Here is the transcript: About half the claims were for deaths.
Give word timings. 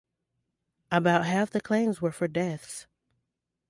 About 0.91 1.27
half 1.27 1.51
the 1.51 1.61
claims 1.61 2.01
were 2.01 2.11
for 2.11 2.27
deaths. 2.27 2.87